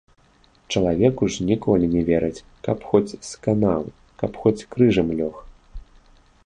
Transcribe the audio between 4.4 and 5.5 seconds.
хоць крыжам лёг.